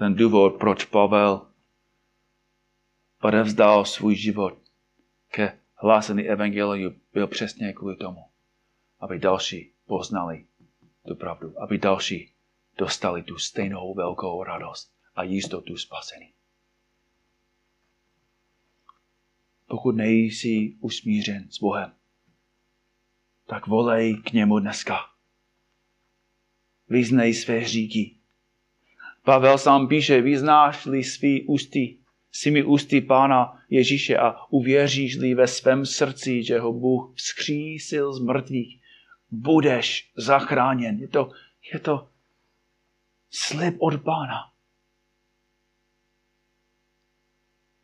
[0.00, 1.46] Ten důvod, proč Pavel
[3.22, 4.58] odevzdal svůj život
[5.28, 8.24] ke hlásení evangeliu, byl přesně kvůli tomu,
[9.00, 10.46] aby další poznali
[11.06, 12.32] tu pravdu, aby další
[12.78, 16.32] dostali tu stejnou velkou radost a jistotu spasení.
[19.66, 21.92] Pokud nejsi usmířen s Bohem,
[23.46, 24.98] tak volej k němu dneska.
[26.88, 28.19] Vyznej své říky.
[29.24, 31.98] Pavel sám píše, vyznáš-li svý ústy,
[32.32, 38.80] svými ústy Pána Ježíše a uvěříš-li ve svém srdci, že ho Bůh vzkřísil z mrtvých,
[39.30, 40.98] budeš zachráněn.
[40.98, 41.30] Je to,
[41.72, 42.08] je to
[43.30, 44.52] slib od Pána.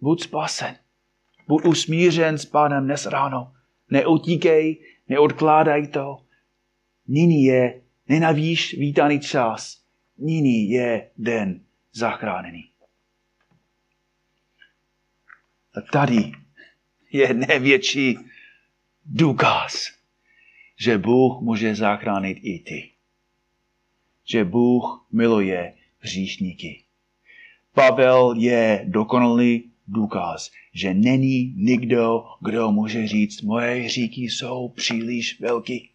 [0.01, 0.77] Buď spasen.
[1.49, 3.53] Buď usmířen s Pánem dnes ráno.
[3.91, 6.17] Neutíkej, neodkládaj to.
[7.09, 9.86] Nyní je nenavíš vítaný čas.
[10.19, 11.61] Nyní je den
[11.93, 12.71] zachránený.
[15.75, 16.33] A tady
[17.13, 18.19] je největší
[19.05, 19.93] důkaz,
[20.77, 22.91] že Bůh může zachránit i ty.
[24.25, 26.83] Že Bůh miluje hříšníky.
[27.75, 35.91] Pavel je dokonalý důkaz, že není nikdo, kdo může říct, moje hříky jsou příliš velký.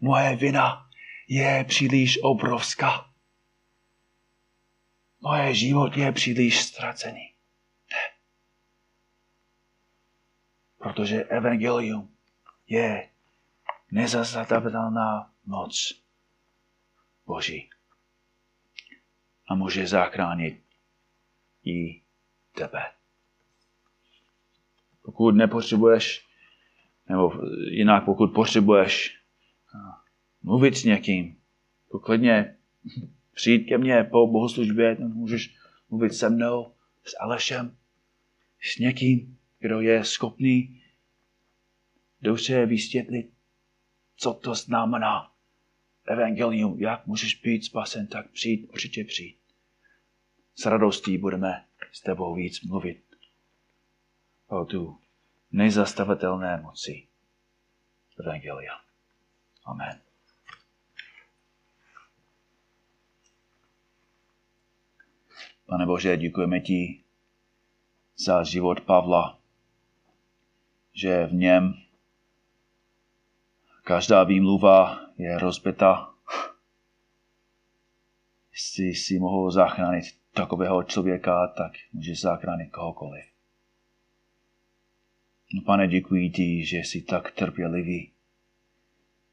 [0.00, 0.89] Moje vina
[1.30, 3.10] je příliš obrovská.
[5.20, 7.34] Moje život je příliš ztracený.
[7.90, 8.18] Ne.
[10.78, 12.16] Protože evangelium
[12.66, 13.08] je
[13.90, 16.02] nezastavitelná moc
[17.26, 17.70] Boží.
[19.48, 20.62] A může zachránit
[21.64, 22.02] i
[22.52, 22.92] tebe.
[25.02, 26.26] Pokud nepotřebuješ,
[27.08, 27.32] nebo
[27.70, 29.19] jinak pokud potřebuješ
[30.42, 31.36] mluvit s někým,
[32.02, 32.56] klidně
[33.34, 35.56] přijít ke mně po bohoslužbě, můžeš
[35.90, 36.72] mluvit se mnou,
[37.04, 37.76] s Alešem,
[38.60, 40.82] s někým, kdo je schopný
[42.22, 43.30] dobře vysvětlit,
[44.16, 45.32] co to znamená
[46.06, 49.38] evangelium, jak můžeš být spasen, tak přijít, určitě přijít.
[50.54, 53.02] S radostí budeme s tebou víc mluvit
[54.46, 54.98] o tu
[55.52, 57.06] nezastavitelné moci
[58.20, 58.80] Evangelia.
[59.64, 60.09] Amen.
[65.70, 67.00] Pane Bože, děkujeme ti
[68.16, 69.38] za život Pavla,
[70.92, 71.74] že v něm
[73.84, 76.14] každá výmluva je rozbita.
[78.52, 80.04] Jestli si mohl zachránit
[80.34, 83.24] takového člověka, tak může zachránit kohokoliv.
[85.54, 88.12] No, pane, děkuji ti, že jsi tak trpělivý.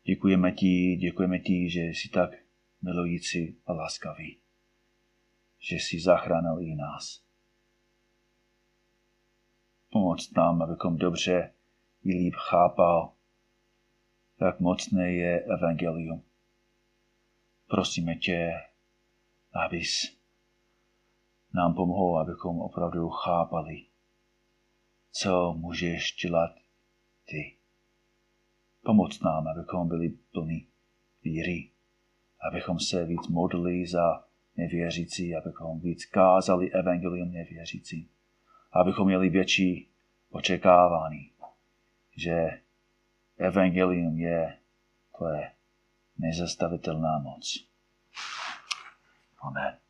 [0.03, 2.29] Děkujeme ti, děkujeme ti, že jsi tak
[2.81, 4.37] milující a láskavý.
[5.59, 7.23] Že jsi zachránil i nás.
[9.91, 11.53] Pomoc nám, abychom dobře
[12.03, 13.13] i líp chápal,
[14.41, 16.23] jak mocné je evangelium.
[17.67, 18.53] Prosíme tě,
[19.53, 20.17] abys
[21.53, 23.85] nám pomohou, abychom opravdu chápali,
[25.11, 26.55] co můžeš dělat
[27.25, 27.57] ty.
[28.83, 30.67] Pomoc nám, abychom byli plní
[31.23, 31.71] víry,
[32.49, 34.26] abychom se víc modlili za
[34.57, 38.09] nevěřící, abychom víc kázali evangelium nevěřícím,
[38.71, 39.89] abychom měli větší
[40.29, 41.31] očekávání,
[42.15, 42.61] že
[43.37, 44.57] evangelium je
[45.17, 45.51] tvoje
[46.17, 47.67] nezastavitelná moc.
[49.39, 49.86] Amen.